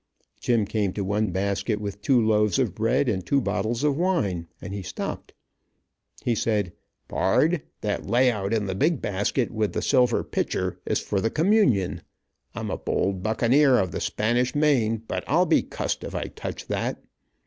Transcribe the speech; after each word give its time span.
Jim 0.39 0.65
came 0.65 0.91
to 0.91 1.03
one 1.05 1.27
basket 1.27 1.79
with 1.79 2.01
two 2.01 2.19
loaves 2.19 2.57
of 2.57 2.73
bread 2.73 3.07
and 3.07 3.23
two 3.23 3.39
bottles 3.39 3.83
of 3.83 3.95
wine, 3.95 4.47
and 4.59 4.73
he 4.73 4.81
stopped. 4.81 5.31
He 6.23 6.33
said, 6.33 6.73
"Pard, 7.07 7.61
that 7.81 8.07
lay 8.09 8.31
out 8.31 8.51
in 8.51 8.65
the 8.65 8.73
big 8.73 8.99
basket, 8.99 9.51
with 9.51 9.73
the 9.73 9.81
silver 9.83 10.23
pitcher, 10.23 10.79
is 10.87 10.99
for 10.99 11.21
the 11.21 11.29
communion. 11.29 12.01
I'm 12.55 12.71
a 12.71 12.79
bold 12.79 13.21
buccaneer 13.21 13.77
of 13.77 13.91
the 13.91 14.01
Spanish 14.01 14.55
main, 14.55 15.03
but 15.07 15.23
I'll 15.27 15.45
be 15.45 15.61
cussed 15.61 16.03
if 16.03 16.15
I 16.15 16.29
touch 16.29 16.65
that." 16.65 16.99